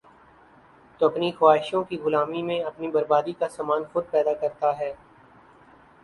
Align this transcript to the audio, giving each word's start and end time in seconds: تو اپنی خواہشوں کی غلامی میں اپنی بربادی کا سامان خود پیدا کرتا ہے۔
تو 0.99 1.05
اپنی 1.05 1.31
خواہشوں 1.31 1.83
کی 1.83 1.97
غلامی 1.97 2.41
میں 2.43 2.59
اپنی 2.63 2.87
بربادی 2.87 3.33
کا 3.33 3.49
سامان 3.49 3.83
خود 3.93 4.03
پیدا 4.11 4.33
کرتا 4.33 4.77
ہے۔ 4.79 4.91